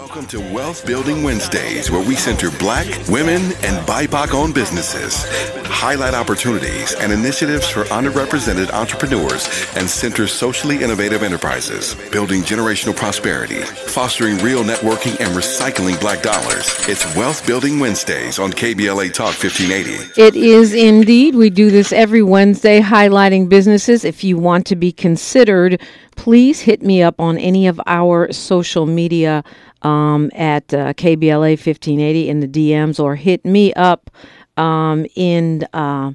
[0.00, 5.26] Welcome to Wealth Building Wednesdays, where we center black, women, and BIPOC owned businesses,
[5.66, 13.60] highlight opportunities and initiatives for underrepresented entrepreneurs, and center socially innovative enterprises, building generational prosperity,
[13.60, 16.74] fostering real networking, and recycling black dollars.
[16.88, 20.18] It's Wealth Building Wednesdays on KBLA Talk 1580.
[20.18, 21.34] It is indeed.
[21.34, 24.06] We do this every Wednesday, highlighting businesses.
[24.06, 25.78] If you want to be considered,
[26.16, 29.44] please hit me up on any of our social media
[29.82, 34.10] um, at uh, KBLA 1580 in the DMs or hit me up
[34.56, 35.66] um, in.
[35.72, 36.12] Uh,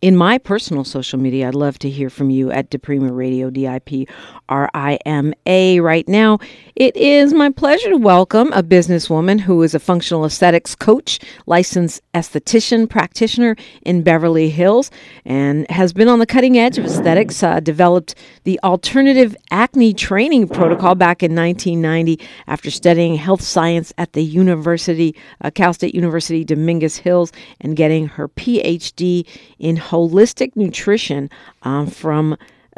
[0.00, 3.66] in my personal social media, I'd love to hear from you at Diprima Radio, D
[3.66, 4.06] I P
[4.48, 5.80] R I M A.
[5.80, 6.38] Right now,
[6.76, 12.00] it is my pleasure to welcome a businesswoman who is a functional aesthetics coach, licensed
[12.14, 14.92] esthetician practitioner in Beverly Hills,
[15.24, 17.42] and has been on the cutting edge of aesthetics.
[17.42, 24.12] Uh, developed the alternative acne training protocol back in 1990 after studying health science at
[24.12, 29.26] the University, uh, Cal State University, Dominguez Hills, and getting her PhD
[29.58, 31.30] in holistic nutrition
[31.62, 32.36] um, from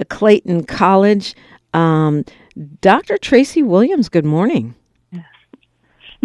[0.09, 1.35] Clayton College.
[1.75, 2.25] Um,
[2.81, 3.17] Dr.
[3.17, 4.75] Traci Williams, good morning.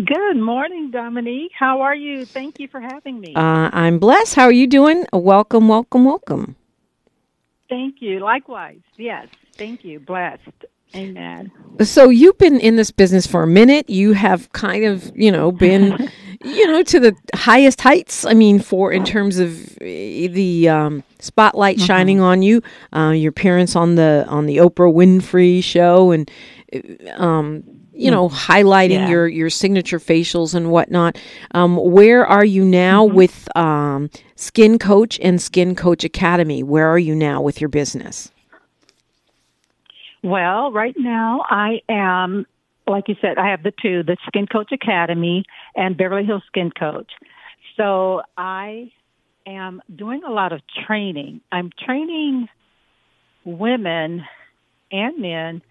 [0.04, 1.54] Good morning, Dominique.
[1.58, 2.26] How are you?
[2.26, 3.34] Thank you for having me.
[3.34, 4.36] Uh, I'm blessed.
[4.36, 5.06] How are you doing?
[5.14, 6.58] Welcome, welcome, welcome.
[7.70, 8.20] Thank you.
[8.20, 8.82] Likewise.
[8.98, 9.30] Yes.
[9.54, 10.02] Thank you.
[10.02, 10.66] Blessed.
[10.96, 11.50] Amen.
[11.82, 13.90] So you've been in this business for a minute.
[13.90, 16.10] You have kind of, you know, been,
[16.46, 18.24] you know, to the highest heights.
[18.26, 21.86] I mean, for in terms of eh, the um, spotlight mm-hmm.
[21.86, 22.62] shining on you,
[22.94, 26.30] uh, your appearance on the on the Oprah Winfrey show, and
[26.72, 26.82] eh,
[27.16, 29.10] um, you know, highlighting yeah.
[29.10, 31.18] your your signature facials and whatnot.
[31.52, 33.16] Um, where are you now mm-hmm.
[33.16, 36.62] with um, Skin Coach and Skin Coach Academy?
[36.62, 38.32] Where are you now with your business?
[40.26, 42.48] Well, right now I am,
[42.88, 46.72] like you said, I have the two, the Skin Coach Academy and Beverly Hills Skin
[46.72, 47.12] Coach.
[47.78, 48.92] So I
[49.46, 51.42] am doing a lot of training.
[51.52, 52.48] I'm training
[53.44, 54.24] women
[54.92, 55.62] and men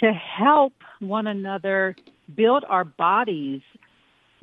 [0.00, 1.96] to help one another
[2.34, 3.62] build our bodies,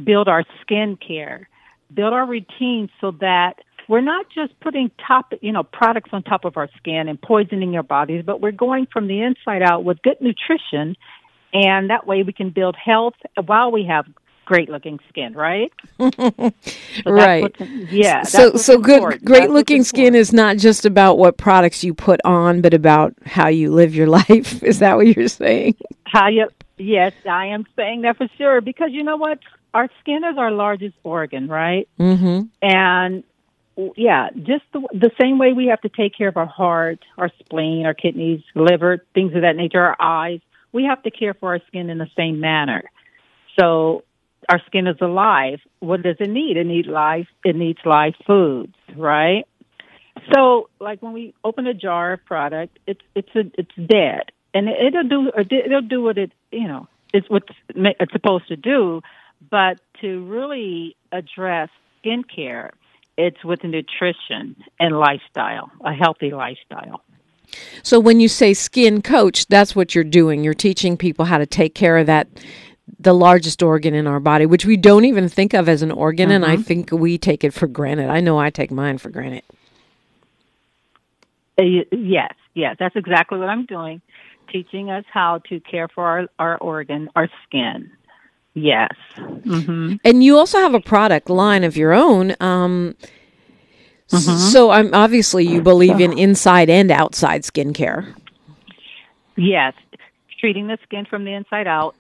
[0.03, 1.49] build our skin care,
[1.93, 3.55] build our routines so that
[3.89, 7.75] we're not just putting top, you know, products on top of our skin and poisoning
[7.75, 10.95] our bodies, but we're going from the inside out with good nutrition.
[11.53, 14.05] And that way we can build health while we have
[14.45, 15.71] great looking skin, right?
[15.99, 16.51] so
[17.05, 17.55] right.
[17.89, 18.23] Yeah.
[18.23, 22.19] So so good great that's looking skin is not just about what products you put
[22.25, 24.63] on, but about how you live your life.
[24.63, 25.75] Is that what you're saying?
[26.05, 26.47] How you
[26.77, 29.39] Yes, I am saying that for sure because you know what?
[29.73, 31.87] Our skin is our largest organ, right?
[31.99, 32.41] Mm-hmm.
[32.61, 33.23] And
[33.95, 37.29] yeah, just the, the same way we have to take care of our heart, our
[37.39, 40.41] spleen, our kidneys, liver, things of that nature, our eyes.
[40.71, 42.83] We have to care for our skin in the same manner.
[43.59, 44.03] So
[44.49, 45.59] our skin is alive.
[45.79, 46.57] What does it need?
[46.57, 47.27] It needs life.
[47.43, 49.45] It needs live foods, right?
[50.33, 54.67] So, like when we open a jar of product, it's it's a, it's dead, and
[54.67, 59.01] it'll do it'll do what it you know it's what it's supposed to do.
[59.49, 61.69] But to really address
[62.03, 62.71] skincare,
[63.17, 67.01] it's with nutrition and lifestyle, a healthy lifestyle.
[67.83, 70.43] So when you say skin coach, that's what you're doing.
[70.43, 72.27] You're teaching people how to take care of that
[72.99, 76.29] the largest organ in our body, which we don't even think of as an organ,
[76.29, 76.35] mm-hmm.
[76.35, 76.63] and I mm-hmm.
[76.63, 78.09] think we take it for granted.
[78.09, 79.43] I know I take mine for granted.
[81.59, 84.01] Uh, yes, yes, that's exactly what I'm doing,
[84.51, 87.91] teaching us how to care for our, our organ, our skin.
[88.53, 88.93] Yes.
[89.15, 89.95] Mm-hmm.
[90.03, 92.35] And you also have a product line of your own.
[92.39, 92.95] Um,
[94.11, 94.37] mm-hmm.
[94.37, 98.13] So I'm obviously you believe in inside and outside skincare.
[99.35, 99.73] Yes,
[100.39, 101.95] treating the skin from the inside out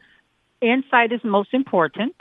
[0.61, 2.15] inside is most important,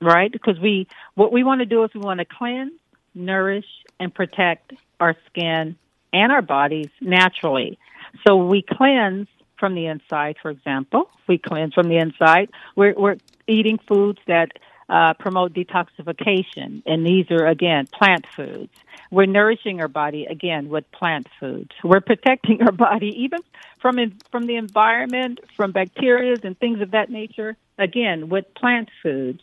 [0.00, 0.30] right?
[0.30, 2.72] Because we, what we want to do is we want to cleanse,
[3.14, 3.66] nourish,
[3.98, 5.76] and protect our skin
[6.12, 7.78] and our bodies naturally.
[8.26, 11.10] So we cleanse from the inside, for example.
[11.26, 12.50] We cleanse from the inside.
[12.76, 13.16] We're, we're
[13.46, 14.52] eating foods that
[14.88, 18.72] uh, promote detoxification, and these are, again, plant foods.
[19.10, 21.70] We're nourishing our body again with plant foods.
[21.82, 23.40] We're protecting our body even
[23.80, 27.56] from in, from the environment, from bacteria and things of that nature.
[27.78, 29.40] Again, with plant foods.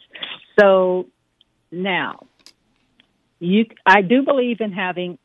[0.58, 1.08] So
[1.70, 2.28] now,
[3.40, 5.18] you, I do believe in having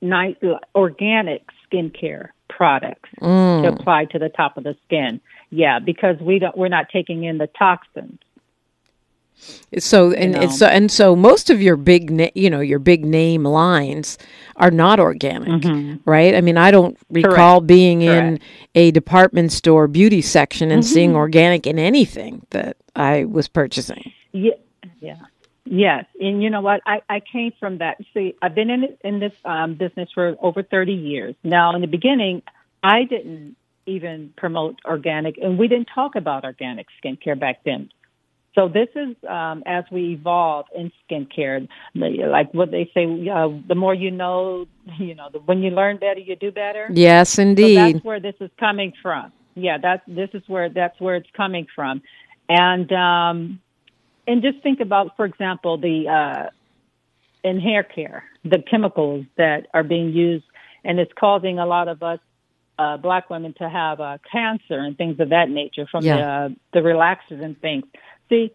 [0.00, 0.36] nice
[0.74, 3.62] organic skincare products mm.
[3.62, 5.20] to apply to the top of the skin.
[5.50, 8.18] Yeah, because we don't, we're not taking in the toxins
[9.78, 10.40] So and know.
[10.40, 14.18] it's so and so most of your big na- you know your big name lines
[14.56, 15.64] are not organic,
[16.04, 16.34] right?
[16.34, 18.40] I mean, I don't recall being in
[18.74, 24.12] a department store beauty section and seeing organic in anything that I was purchasing.
[24.32, 24.52] Yeah,
[25.00, 25.20] yeah,
[25.64, 26.06] yes.
[26.20, 26.80] And you know what?
[26.86, 27.98] I, I came from that.
[28.14, 31.74] See, I've been in in this um, business for over thirty years now.
[31.74, 32.42] In the beginning,
[32.82, 33.56] I didn't
[33.86, 37.90] even promote organic, and we didn't talk about organic skincare back then.
[38.58, 43.76] So this is um, as we evolve in skincare, like what they say: uh, the
[43.76, 44.66] more you know,
[44.98, 46.90] you know, the, when you learn better, you do better.
[46.92, 47.76] Yes, So indeed.
[47.76, 49.32] that's where this is coming from.
[49.54, 52.02] Yeah, that's this is where that's where it's coming from,
[52.48, 53.60] and um,
[54.26, 56.50] and just think about, for example, the uh,
[57.48, 60.44] in hair care, the chemicals that are being used,
[60.84, 62.18] and it's causing a lot of us
[62.78, 66.16] uh, black women to have uh, cancer and things of that nature from Yeah.
[66.16, 67.84] the uh, the relaxers and things.
[68.28, 68.52] See,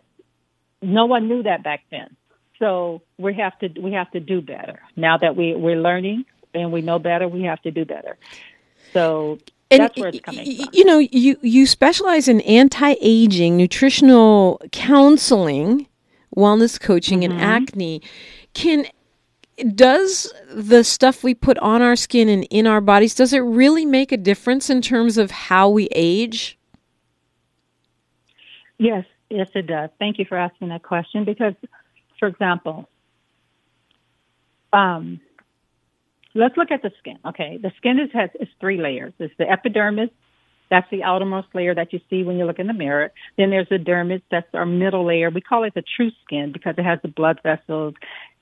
[0.81, 2.15] no one knew that back then.
[2.59, 6.71] So we have to we have to do better now that we we're learning and
[6.71, 7.27] we know better.
[7.27, 8.17] We have to do better.
[8.93, 9.39] So
[9.69, 10.69] that's where it's coming from.
[10.71, 15.87] You know, you you specialize in anti-aging, nutritional counseling,
[16.35, 17.33] wellness coaching, Mm-hmm.
[17.33, 18.01] and acne.
[18.53, 18.85] Can
[19.75, 23.85] does the stuff we put on our skin and in our bodies does it really
[23.85, 26.57] make a difference in terms of how we age?
[28.79, 29.89] Yes, yes, it does.
[29.99, 31.53] Thank you for asking that question because,
[32.19, 32.87] for example,
[34.71, 35.19] um,
[36.33, 37.19] let's look at the skin.
[37.25, 39.13] Okay, the skin is has is three layers.
[39.19, 40.09] It's the epidermis.
[40.69, 43.11] That's the outermost layer that you see when you look in the mirror.
[43.37, 44.21] Then there's the dermis.
[44.31, 45.29] That's our middle layer.
[45.29, 47.93] We call it the true skin because it has the blood vessels.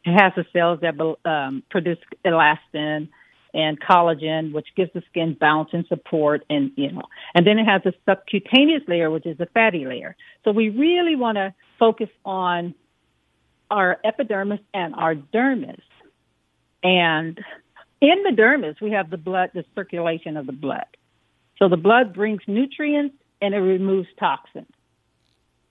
[0.06, 0.96] It has the cells that
[1.30, 3.10] um, produce elastin
[3.54, 7.04] and collagen, which gives the skin bounce and support, and you know,
[7.36, 10.16] and then it has a subcutaneous layer, which is the fatty layer.
[10.44, 12.74] So we really want to focus on
[13.70, 15.82] our epidermis and our dermis.
[16.84, 17.40] And
[18.02, 20.86] in the dermis, we have the blood, the circulation of the blood.
[21.58, 24.68] So the blood brings nutrients and it removes toxins.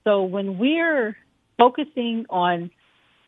[0.03, 1.15] So when we're
[1.57, 2.71] focusing on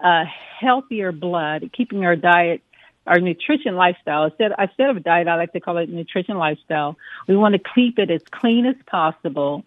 [0.04, 0.24] uh,
[0.60, 2.62] healthier blood, keeping our diet,
[3.06, 6.98] our nutrition lifestyle, instead, instead of a diet, I like to call it nutrition lifestyle.
[7.28, 9.64] We want to keep it as clean as possible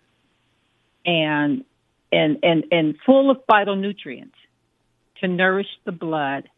[1.05, 1.65] and,
[2.11, 4.33] and, and, and full of phytonutrients
[5.21, 6.49] to nourish the blood.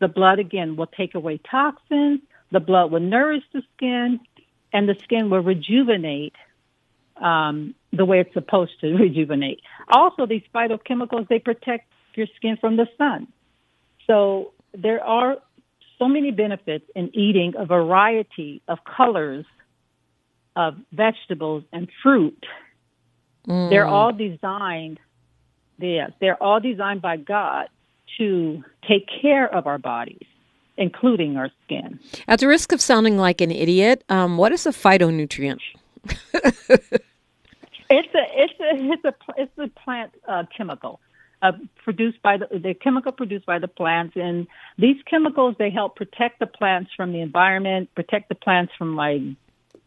[0.00, 2.20] The blood, again, will take away toxins.
[2.52, 4.20] The blood will nourish the skin
[4.72, 6.34] and the skin will rejuvenate
[7.16, 9.60] um, the way it's supposed to rejuvenate.
[9.88, 13.28] Also, these phytochemicals, they protect your skin from the sun.
[14.06, 15.36] So there are
[16.00, 19.44] so many benefits in eating a variety of colors
[20.56, 22.44] of vegetables and fruit.
[23.46, 24.98] They're all designed,
[25.78, 27.68] yes, they're all designed by God
[28.18, 30.26] to take care of our bodies,
[30.76, 32.00] including our skin.
[32.28, 35.60] At the risk of sounding like an idiot, um, what is a phytonutrient?
[37.92, 41.00] It's a it's a it's a it's a plant uh, chemical
[41.42, 41.52] uh,
[41.84, 44.46] produced by the the chemical produced by the plants, and
[44.78, 49.22] these chemicals they help protect the plants from the environment, protect the plants from like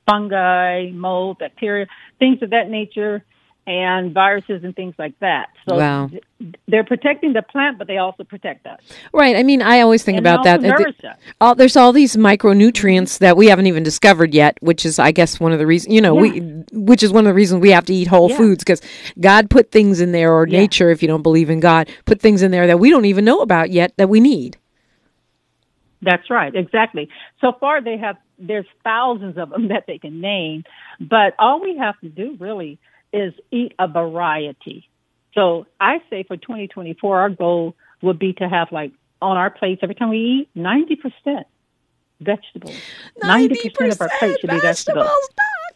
[0.09, 1.88] fungi, mold, bacteria,
[2.19, 3.23] things of that nature,
[3.65, 5.48] and viruses and things like that.
[5.68, 6.10] So Wow.
[6.68, 8.80] they're protecting the plant, but they also protect us.
[9.13, 9.38] Right.
[9.38, 10.60] I mean, I always think And about that.
[10.60, 15.00] Uh, the- all, there's all these micronutrients that we haven't even discovered yet, which is,
[15.00, 15.94] I guess, one of the reasons.
[15.94, 16.39] You know, we,
[16.74, 18.38] which is one of the reasons we have to eat whole Yeah.
[18.38, 18.81] foods because
[19.21, 20.60] God put things in there, or Yeah.
[20.60, 23.24] nature, if you don't believe in God, put things in there that we don't even
[23.24, 24.58] know about yet that we need.
[26.01, 27.08] That's right, exactly.
[27.39, 30.63] So far, they have there's thousands of them that they can name,
[31.00, 32.77] but all we have to do really
[33.13, 34.89] is eat a variety.
[35.34, 38.91] So I say for 2024, our goal would be to have like
[39.22, 41.48] on our plates every time we eat 90 percent
[42.20, 42.75] vegetables.
[43.24, 45.08] 90 percent of our plate should be vegetables.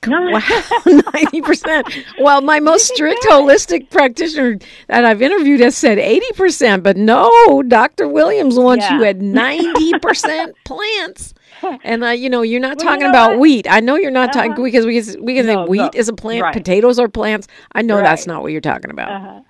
[0.07, 0.39] Wow,
[0.85, 1.87] ninety percent.
[2.19, 7.63] Well, my most strict holistic practitioner that I've interviewed has said eighty percent, but no,
[7.67, 9.09] Doctor Williams wants you Yeah.
[9.09, 11.33] at ninety percent plants.
[11.83, 13.39] And uh, you know, you're not Well, you talking know about what?
[13.39, 13.67] wheat.
[13.69, 14.63] I know you're not talking Uh-huh.
[14.63, 15.99] because we can, we can No, say wheat no.
[15.99, 16.53] is a plant, Right.
[16.53, 17.47] potatoes are plants.
[17.73, 19.11] I know that's not what you're talking about.
[19.11, 19.41] Uh-huh.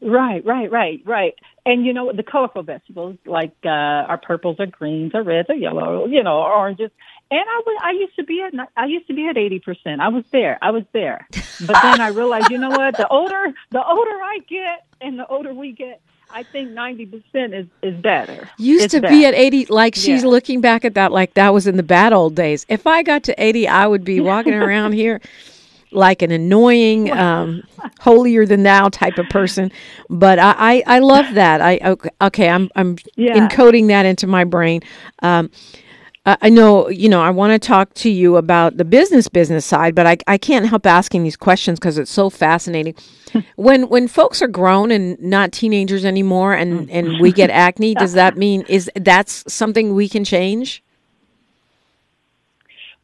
[0.00, 1.34] Right, right, right, right.
[1.64, 3.68] And you know the colorful vegetables like uh,
[4.10, 6.90] our purples or greens or reds or yellow, you know, or oranges.
[7.30, 10.00] And I was, I used to be at, I used to be at eighty percent.
[10.00, 11.28] I was there, I was there.
[11.60, 12.96] But then I realized, you know what?
[12.96, 16.00] The older, the older I get, and the older we get,
[16.32, 18.48] I think ninety percent is is better.
[18.58, 20.28] Used It's to be at 80, like she's Yeah.
[20.30, 22.64] looking back at that like that was in the bad old days.
[22.68, 25.20] If I got to 80, I would be walking around here
[25.90, 27.62] like an annoying, um,
[28.00, 29.70] holier than thou type of person.
[30.08, 31.60] But I, I, I love that.
[31.60, 33.34] I okay, okay I'm I'm Yeah.
[33.48, 34.80] encoding that into my brain.
[35.22, 35.50] Um,
[36.26, 39.64] I I know, you know, I want to talk to you about the business business
[39.66, 42.94] side, but I, I can't help asking these questions because it's so fascinating.
[43.56, 48.12] when when folks are grown and not teenagers anymore, and and we get acne, does
[48.14, 50.82] that mean is that's something we can change?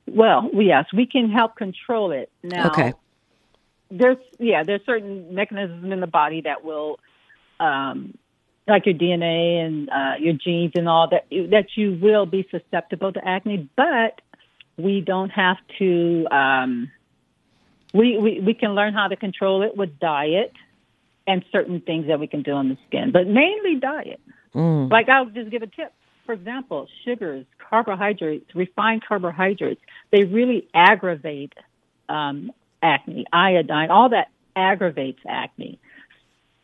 [0.06, 2.30] Well, yes, we can help control it.
[2.42, 2.94] Now, Okay.
[3.90, 6.98] there's yeah, there's certain mechanisms in the body that will,
[7.60, 8.16] um,
[8.68, 13.12] like your DNA and uh, your genes and all that, that you will be susceptible
[13.12, 13.68] to acne.
[13.76, 14.20] But
[14.76, 16.26] we don't have to.
[16.30, 16.90] Um,
[17.94, 20.52] we, we we can learn how to control it with diet
[21.26, 24.20] and certain things that we can do on the skin, but mainly diet.
[24.54, 24.90] Mm.
[24.90, 25.92] Like I'll just give a tip.
[26.24, 31.54] For example, sugars, carbohydrates, refined carbohydrates, they really aggravate
[32.08, 33.24] um, acne.
[33.32, 35.78] Iodine, all that aggravates acne.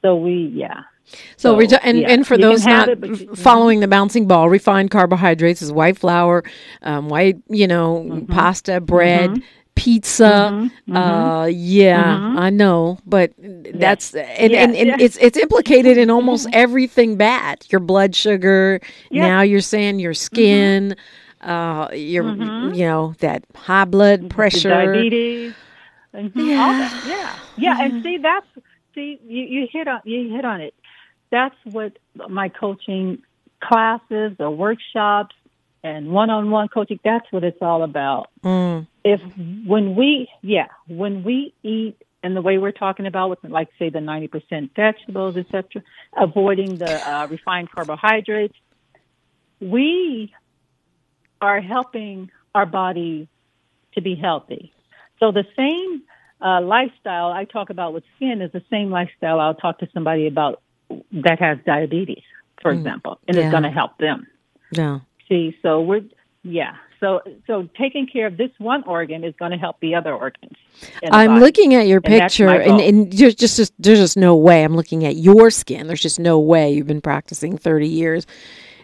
[0.04, 0.82] So we, yeah.
[1.06, 3.80] So, So, rejo- and, yeah, and for you those not it, but you- f- following
[3.80, 6.42] the bouncing ball, refined carbohydrates is white flour,
[6.82, 8.32] um, white, you know, Mm-hmm.
[8.32, 9.42] pasta, bread,
[9.74, 10.70] pizza.
[10.92, 14.52] Uh, yeah, I know, but that's and, Mm-hmm.
[14.52, 14.96] Yeah, and, and yeah.
[14.98, 17.64] it's it's implicated in almost everything bad.
[17.70, 18.80] Your blood sugar.
[19.10, 19.22] Yeah.
[19.22, 19.28] Mm-hmm.
[19.28, 20.96] Now you're saying your skin.
[21.42, 22.24] Uh, your
[22.74, 24.70] you know that high blood The pressure.
[24.70, 25.54] diabetes,
[26.14, 26.92] mhm, all that.
[27.06, 27.84] Yeah, yeah.
[27.84, 28.46] And see, that's
[28.94, 30.74] see, you, you hit on you hit on it.
[31.30, 31.96] That's what
[32.28, 33.22] my coaching
[33.60, 35.34] classes, or workshops,
[35.82, 37.00] and one-on-one coaching.
[37.04, 38.30] That's what it's all about.
[38.42, 39.20] Mm, if
[39.66, 43.90] when we yeah when we eat and the way we're talking about with like say
[43.90, 45.82] the 90% vegetables etc
[46.16, 48.56] avoiding the uh, refined carbohydrates
[49.60, 50.32] we
[51.40, 53.28] are helping our body
[53.94, 54.72] to be healthy
[55.20, 56.02] so the same
[56.44, 60.26] uh, lifestyle i talk about with skin is the same lifestyle i'll talk to somebody
[60.28, 60.60] about
[61.12, 62.22] that has diabetes
[62.62, 63.44] for example and Yeah.
[63.44, 64.26] it's going to help them
[64.70, 65.00] yeah.
[65.28, 66.02] See, so we're
[66.42, 66.74] yeah.
[67.00, 70.56] So so taking care of this one organ is going to help the other organs.
[71.00, 71.40] the I'm body.
[71.40, 74.64] looking at your And picture, and, and there's just, just there's just no way.
[74.64, 75.86] I'm looking at your skin.
[75.86, 78.26] There's just no way you've been practicing 30 years.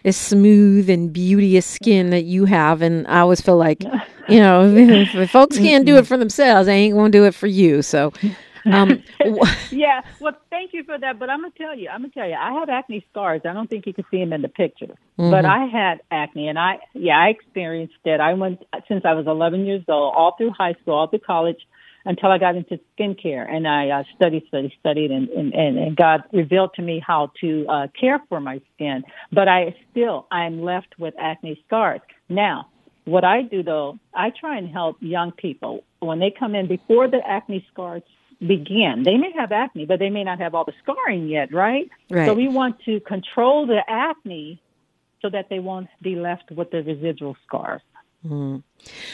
[0.03, 3.83] It's smooth and beauteous skin that you have, and I always feel like,
[4.31, 7.35] you know, if, if folks can't do it for themselves, they ain't gonna do it
[7.35, 7.81] for you.
[7.81, 8.13] So,
[8.65, 9.01] um,
[9.71, 10.01] Yeah.
[10.19, 11.17] Well, thank you for that.
[11.19, 13.41] But I'm gonna tell you, I'm gonna tell you, I have acne scars.
[13.45, 15.31] I don't think you can see them in the picture, Mm-hmm.
[15.31, 18.19] but I had acne, and I yeah, I experienced it.
[18.19, 21.59] I went since I was 11 years old, all through high school, all through college,
[22.05, 25.95] until I got into skincare, and I uh, studied, studied, studied, and, and and and
[25.95, 29.03] God revealed to me how to uh, care for my skin.
[29.31, 32.67] But I still I'm left with acne scars now.
[33.05, 37.07] What I do though, I try and help young people when they come in before
[37.07, 38.03] the acne scars
[38.39, 39.03] begin.
[39.03, 41.89] They may have acne, but they may not have all the scarring yet, right?
[42.09, 42.27] Right.
[42.27, 44.61] So we want to control the acne
[45.21, 47.81] so that they won't be left with the residual scars.
[48.25, 48.63] Mm.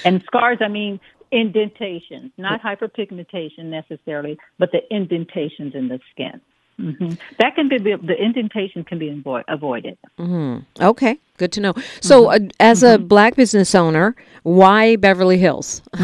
[0.06, 1.00] And scars, I mean
[1.32, 6.40] indentations, not hyperpigmentation necessarily, but the indentations in the skin.
[6.80, 9.98] Hmm That can be the indentation can be avoid, avoided.
[10.20, 10.66] mhm.
[10.80, 11.74] okay, good to know.
[12.02, 12.46] So, Mm-hmm.
[12.46, 15.82] uh, as a black business owner, why Beverly Hills?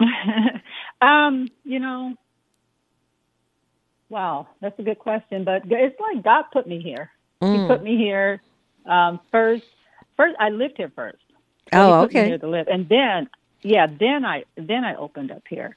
[1.00, 2.14] um, you know,
[4.08, 7.10] wow, that's a good question, but it's like God put me here.
[7.40, 7.66] He Mm.
[7.68, 8.40] put me here
[8.86, 9.64] um, first.
[10.16, 11.18] First, I lived here first.
[11.72, 12.26] So Oh, he okay.
[12.26, 13.28] here to live, and then
[13.62, 15.76] yeah, then I then I opened up here,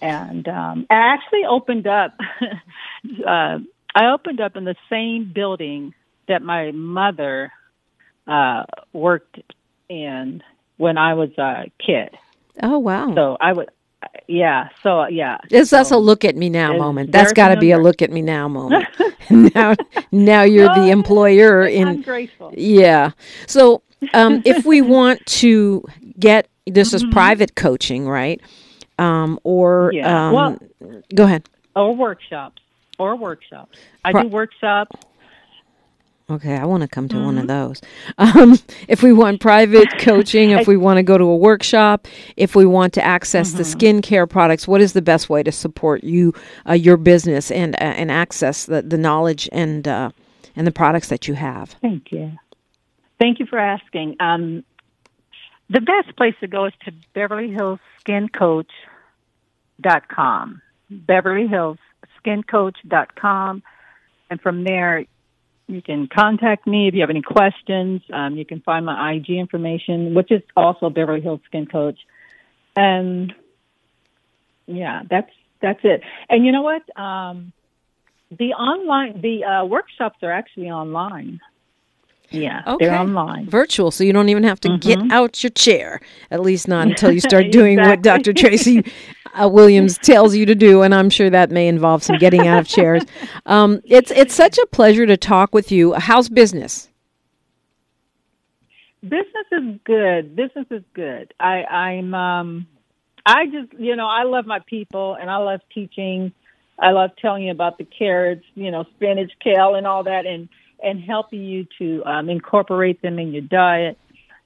[0.00, 2.16] and um, I actually opened up.
[3.26, 3.58] uh,
[3.94, 5.94] I opened up in the same building
[6.28, 7.50] that my mother
[8.26, 9.38] uh, worked
[9.88, 10.42] in
[10.76, 12.16] when I was a kid.
[12.62, 13.14] Oh wow.
[13.14, 13.70] So I would,
[14.26, 14.68] yeah.
[14.82, 15.38] So yeah.
[15.50, 17.12] This that's a look at me now it's moment.
[17.12, 18.86] That's got to be a look at me now moment.
[19.30, 19.74] now,
[20.12, 22.02] now you're the employer I'm in.
[22.02, 22.52] grateful.
[22.56, 23.12] Yeah.
[23.46, 23.82] So,
[24.14, 25.84] um, if we want to
[26.18, 28.40] get this is private coaching, right?
[28.98, 29.96] Um, or Mm-hmm.
[29.96, 30.28] Yeah.
[30.28, 30.58] um, Well-
[31.14, 31.48] go ahead.
[31.76, 32.62] Or workshops.
[32.98, 33.78] Or workshops.
[34.04, 34.96] I Pro- do workshops.
[36.30, 37.42] Okay, I want to come to one Mm-hmm.
[37.42, 37.80] of those.
[38.18, 42.54] Um, if we want private coaching, if we want to go to a workshop, if
[42.56, 43.78] we want to access the Mm-hmm.
[43.98, 46.34] skincare products, what is the best way to support you,
[46.68, 50.10] uh, your business, and uh, and access the, the knowledge and uh,
[50.56, 51.76] and the products that you have?
[51.80, 52.32] Thank you.
[53.18, 54.16] Thank you for asking.
[54.20, 54.64] Um,
[55.70, 58.70] the best place to go is to Beverly Hills Skin Coach
[59.80, 60.62] dot com.
[60.90, 61.78] Beverly Hills
[62.18, 63.62] Skin Coach dot com,
[64.30, 65.04] and from there
[65.66, 68.00] you can contact me if you have any questions.
[68.12, 71.98] Um, you can find my IG information, which is also Beverly Hills Skin Coach,
[72.74, 73.34] and
[74.66, 76.02] Yeah, that's that's it.
[76.28, 76.82] And you know what?
[76.96, 77.52] Um,
[78.30, 81.40] the online the uh, workshops are actually online.
[82.30, 82.86] Yeah, Okay.
[82.86, 83.48] they're online.
[83.48, 86.00] Virtual, so you don't even have to get out your chair.
[86.30, 88.32] At least not until you start doing what Dr.
[88.32, 88.86] Traci
[89.34, 92.58] uh, Williams tells you to do, and I'm sure that may involve some getting out
[92.58, 93.04] of chairs.
[93.46, 95.94] Um, it's it's such a pleasure to talk with you.
[95.94, 96.88] How's business?
[99.02, 100.34] Business is good.
[100.34, 101.32] Business is good.
[101.38, 102.66] I, I'm um
[103.24, 106.32] I just you know, I love my people and I love teaching.
[106.78, 110.48] I love telling you about the carrots, you know, spinach, kale and all that and
[110.82, 113.98] and helping you to um incorporate them in your diet.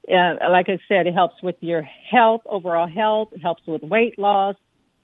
[0.08, 3.28] Uh, like I said, it helps with your health, overall health.
[3.32, 4.56] It helps with weight loss.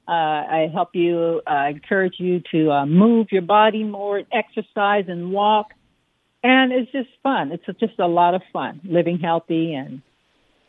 [0.08, 5.30] Uh, I help you, uh, encourage you to uh, move your body more, exercise and
[5.30, 5.66] walk
[6.42, 7.52] and it's just fun.
[7.52, 10.02] It's just a lot of fun living healthy and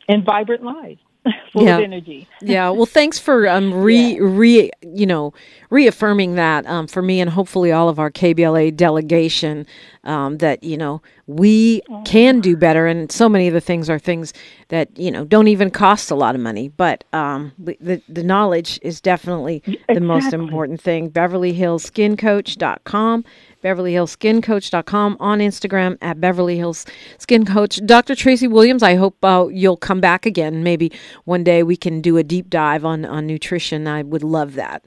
[0.08, 1.00] and vibrant lives,
[1.52, 1.78] full Yeah.
[1.78, 2.28] of energy.
[2.40, 5.32] Yeah, well, thanks for um re re you know
[5.70, 9.66] reaffirming that um for me and hopefully all of our KBLA delegation
[10.04, 12.86] um that you know we can do better.
[12.86, 14.32] And so many of the things are things
[14.68, 16.68] that you know don't even cost a lot of money.
[16.68, 19.62] But um the the, the knowledge is definitely
[19.92, 21.08] the most important thing.
[21.10, 23.24] Beverly Hills Skin Coach.com
[23.62, 26.86] Beverly Hills Skin Coach.com on Instagram at Beverly Hills
[27.18, 27.80] Skin Coach.
[27.84, 28.14] Dr.
[28.14, 30.62] Traci Williams, I hope uh, you'll come back again.
[30.62, 30.92] Maybe
[31.24, 33.86] one day we can do a deep dive on, on nutrition.
[33.86, 34.84] I would love that.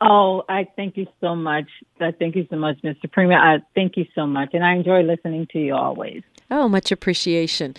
[0.00, 1.66] Oh, I thank you so much.
[2.00, 3.10] I thank you so much, Mr.
[3.10, 3.38] Premier.
[3.38, 6.22] I thank you so much, and I enjoy listening to you always.
[6.50, 7.74] Oh, much appreciation.